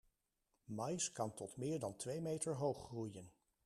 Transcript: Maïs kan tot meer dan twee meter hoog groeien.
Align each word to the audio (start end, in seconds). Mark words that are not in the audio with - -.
Maïs 0.77 1.11
kan 1.11 1.33
tot 1.33 1.57
meer 1.57 1.79
dan 1.79 1.95
twee 1.95 2.21
meter 2.21 2.55
hoog 2.55 2.77
groeien. 2.87 3.31